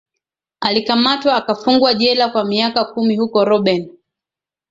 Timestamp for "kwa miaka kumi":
2.29-3.15